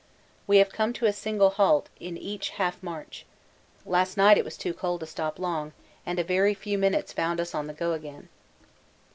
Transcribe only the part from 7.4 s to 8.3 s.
on the go again.